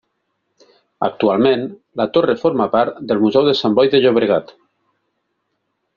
[1.07, 1.67] Actualment,
[2.01, 4.55] la torre forma part del Museu de Sant Boi de Llobregat.